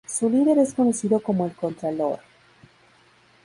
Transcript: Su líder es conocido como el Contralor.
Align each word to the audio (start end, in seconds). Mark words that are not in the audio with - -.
Su 0.07 0.27
líder 0.31 0.57
es 0.57 0.73
conocido 0.73 1.19
como 1.19 1.45
el 1.45 1.51
Contralor. 1.51 2.17